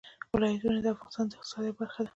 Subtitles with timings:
[0.33, 2.09] ولایتونه د افغانستان د اقتصاد یوه برخه ده.